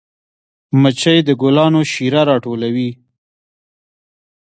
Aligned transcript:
مچۍ 0.81 1.19
د 1.27 1.29
ګلانو 1.41 1.81
شیره 1.91 2.21
راټولوي 2.29 2.89